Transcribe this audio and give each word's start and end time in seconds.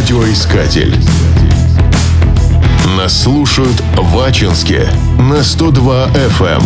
Радиоискатель. 0.00 0.96
Нас 2.96 3.22
слушают 3.22 3.82
в 3.98 4.18
Ачинске 4.18 4.88
на 5.18 5.44
102 5.44 6.06
FM. 6.06 6.62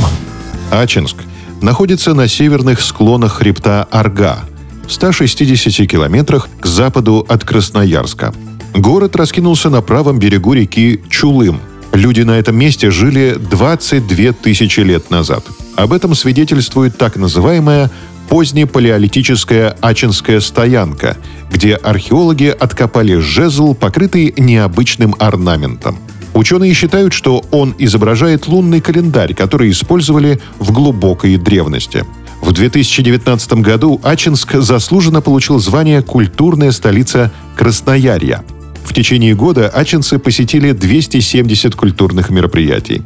Ачинск 0.71 1.17
находится 1.61 2.15
на 2.15 2.29
северных 2.29 2.81
склонах 2.81 3.39
хребта 3.39 3.89
Арга, 3.91 4.39
в 4.87 4.93
160 4.93 5.91
километрах 5.91 6.49
к 6.61 6.67
западу 6.67 7.27
от 7.29 7.45
Красноярска. 7.45 8.33
Город 8.73 9.17
раскинулся 9.17 9.69
на 9.69 9.83
правом 9.83 10.21
берегу 10.21 10.53
реки 10.53 11.03
Чулым. 11.11 11.59
Люди 11.93 12.21
на 12.21 12.39
этом 12.39 12.57
месте 12.57 12.93
жили 12.93 13.37
22 13.37 14.33
тысячи 14.33 14.79
лет 14.79 15.11
назад. 15.11 15.45
Об 15.75 15.93
этом 15.93 16.15
свидетельствует 16.15 16.97
так 16.97 17.17
называемая 17.17 17.91
позднепалеолитическая 18.29 19.77
Ачинская 19.81 20.41
стоянка, 20.41 21.17
где 21.51 21.75
археологи 21.75 22.47
откопали 22.47 23.19
жезл, 23.19 23.75
покрытый 23.75 24.35
необычным 24.37 25.15
орнаментом. 25.19 25.99
Ученые 26.35 26.75
считают, 26.75 27.13
что 27.13 27.45
он 27.53 27.75
изображает 27.79 28.49
лунный 28.49 28.81
календарь, 28.81 29.35
который 29.35 29.71
использовали 29.71 30.41
в 30.59 30.73
глубокой 30.73 31.37
древности. 31.37 32.05
В 32.43 32.53
2019 32.53 33.53
году 33.55 34.01
Ачинск 34.03 34.57
заслуженно 34.57 35.21
получил 35.21 35.59
звание 35.61 36.03
«Культурная 36.03 36.73
столица 36.73 37.33
Красноярья». 37.57 38.45
В 38.85 38.93
течение 38.93 39.35
года 39.35 39.69
ачинцы 39.69 40.19
посетили 40.19 40.73
270 40.73 41.75
культурных 41.75 42.31
мероприятий. 42.31 43.03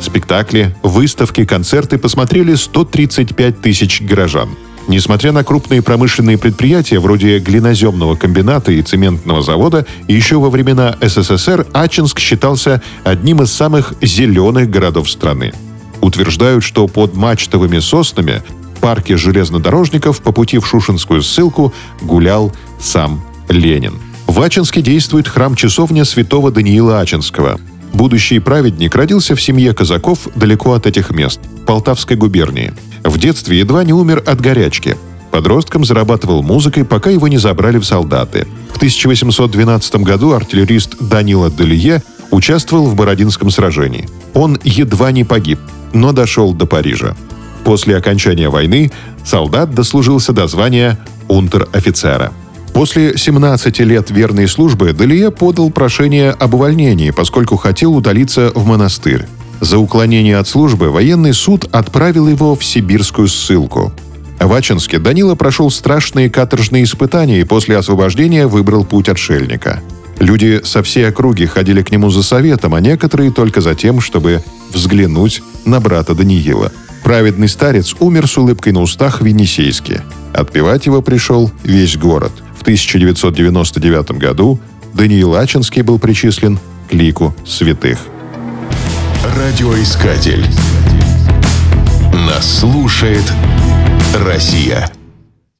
Спектакли, 0.00 0.74
выставки, 0.82 1.44
концерты 1.44 1.98
посмотрели 1.98 2.54
135 2.54 3.60
тысяч 3.60 4.00
горожан. 4.00 4.50
Несмотря 4.88 5.32
на 5.32 5.44
крупные 5.44 5.82
промышленные 5.82 6.38
предприятия 6.38 6.98
вроде 6.98 7.38
глиноземного 7.40 8.16
комбината 8.16 8.72
и 8.72 8.80
цементного 8.80 9.42
завода, 9.42 9.84
еще 10.08 10.38
во 10.38 10.48
времена 10.48 10.96
СССР 11.02 11.66
Ачинск 11.74 12.18
считался 12.18 12.80
одним 13.04 13.42
из 13.42 13.52
самых 13.52 13.92
зеленых 14.00 14.70
городов 14.70 15.10
страны. 15.10 15.52
Утверждают, 16.00 16.64
что 16.64 16.86
под 16.88 17.14
мачтовыми 17.14 17.80
соснами 17.80 18.42
в 18.74 18.80
парке 18.80 19.18
железнодорожников 19.18 20.22
по 20.22 20.32
пути 20.32 20.58
в 20.58 20.66
Шушинскую 20.66 21.22
ссылку 21.22 21.74
гулял 22.00 22.50
сам 22.80 23.22
Ленин. 23.50 23.98
В 24.26 24.40
Ачинске 24.40 24.80
действует 24.80 25.28
храм-часовня 25.28 26.06
святого 26.06 26.50
Даниила 26.50 27.00
Ачинского. 27.00 27.60
Будущий 27.92 28.38
праведник 28.38 28.94
родился 28.94 29.34
в 29.34 29.42
семье 29.42 29.72
казаков 29.74 30.28
далеко 30.34 30.74
от 30.74 30.86
этих 30.86 31.10
мест, 31.10 31.40
Полтавской 31.66 32.16
губернии. 32.16 32.72
В 33.04 33.18
детстве 33.18 33.58
едва 33.58 33.84
не 33.84 33.92
умер 33.92 34.22
от 34.26 34.40
горячки. 34.40 34.96
Подростком 35.30 35.84
зарабатывал 35.84 36.42
музыкой, 36.42 36.84
пока 36.84 37.10
его 37.10 37.28
не 37.28 37.38
забрали 37.38 37.78
в 37.78 37.84
солдаты. 37.84 38.46
В 38.72 38.76
1812 38.76 39.96
году 39.96 40.32
артиллерист 40.32 40.96
Данила 41.00 41.50
Делие 41.50 42.02
участвовал 42.30 42.86
в 42.86 42.94
Бородинском 42.94 43.50
сражении. 43.50 44.08
Он 44.34 44.58
едва 44.64 45.12
не 45.12 45.24
погиб, 45.24 45.58
но 45.92 46.12
дошел 46.12 46.52
до 46.52 46.66
Парижа. 46.66 47.16
После 47.64 47.96
окончания 47.96 48.48
войны 48.48 48.90
солдат 49.24 49.74
дослужился 49.74 50.32
до 50.32 50.46
звания 50.46 50.98
унтер-офицера. 51.28 52.32
После 52.72 53.16
17 53.16 53.80
лет 53.80 54.10
верной 54.10 54.48
службы 54.48 54.92
Делие 54.92 55.30
подал 55.30 55.70
прошение 55.70 56.30
об 56.30 56.54
увольнении, 56.54 57.10
поскольку 57.10 57.56
хотел 57.56 57.94
удалиться 57.94 58.52
в 58.54 58.64
монастырь. 58.64 59.26
За 59.60 59.78
уклонение 59.78 60.36
от 60.36 60.46
службы 60.46 60.90
военный 60.90 61.34
суд 61.34 61.68
отправил 61.72 62.28
его 62.28 62.54
в 62.54 62.64
сибирскую 62.64 63.28
ссылку. 63.28 63.92
В 64.38 64.52
Ачинске 64.52 65.00
Данила 65.00 65.34
прошел 65.34 65.70
страшные 65.70 66.30
каторжные 66.30 66.84
испытания 66.84 67.40
и 67.40 67.44
после 67.44 67.76
освобождения 67.76 68.46
выбрал 68.46 68.84
путь 68.84 69.08
отшельника. 69.08 69.80
Люди 70.20 70.60
со 70.64 70.82
всей 70.82 71.08
округи 71.08 71.46
ходили 71.46 71.82
к 71.82 71.90
нему 71.90 72.10
за 72.10 72.22
советом, 72.22 72.74
а 72.74 72.80
некоторые 72.80 73.32
только 73.32 73.60
за 73.60 73.74
тем, 73.74 74.00
чтобы 74.00 74.42
взглянуть 74.72 75.42
на 75.64 75.80
брата 75.80 76.14
Даниила. 76.14 76.72
Праведный 77.02 77.48
старец 77.48 77.94
умер 77.98 78.28
с 78.28 78.36
улыбкой 78.38 78.72
на 78.72 78.82
устах 78.82 79.20
в 79.20 79.24
Енисейске. 79.24 80.02
Отпевать 80.32 80.86
его 80.86 81.02
пришел 81.02 81.50
весь 81.64 81.96
город– 81.96 82.32
1999 82.68 84.10
году 84.18 84.60
Даниил 84.92 85.34
Ачинский 85.34 85.80
был 85.80 85.98
причислен 85.98 86.58
к 86.90 86.92
лику 86.92 87.34
святых. 87.46 87.98
Радиоискатель. 89.38 90.44
Нас 92.12 92.58
слушает 92.60 93.24
Россия. 94.22 94.90